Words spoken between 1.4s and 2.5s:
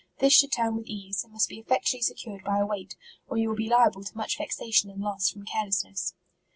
be effectually secured